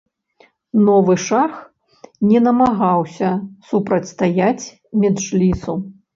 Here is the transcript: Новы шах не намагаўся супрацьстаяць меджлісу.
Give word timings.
Новы 0.85 1.15
шах 1.25 1.53
не 2.31 2.39
намагаўся 2.47 3.29
супрацьстаяць 3.75 4.65
меджлісу. 5.05 5.73